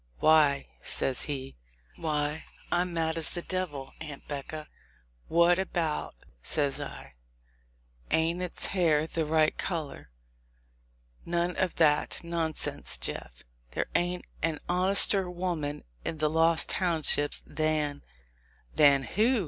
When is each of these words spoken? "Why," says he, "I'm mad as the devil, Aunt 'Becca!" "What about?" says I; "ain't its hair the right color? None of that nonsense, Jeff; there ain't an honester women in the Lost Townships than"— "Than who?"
"Why," 0.17 0.65
says 0.81 1.25
he, 1.25 1.57
"I'm 2.03 2.91
mad 2.91 3.19
as 3.19 3.29
the 3.29 3.43
devil, 3.43 3.93
Aunt 4.01 4.27
'Becca!" 4.27 4.67
"What 5.27 5.59
about?" 5.59 6.15
says 6.41 6.79
I; 6.81 7.13
"ain't 8.09 8.41
its 8.41 8.65
hair 8.65 9.05
the 9.05 9.25
right 9.27 9.55
color? 9.59 10.09
None 11.23 11.55
of 11.55 11.75
that 11.75 12.21
nonsense, 12.23 12.97
Jeff; 12.97 13.43
there 13.73 13.89
ain't 13.93 14.25
an 14.41 14.59
honester 14.67 15.29
women 15.29 15.83
in 16.03 16.17
the 16.17 16.31
Lost 16.31 16.67
Townships 16.69 17.43
than"— 17.45 18.01
"Than 18.77 19.03
who?" 19.03 19.39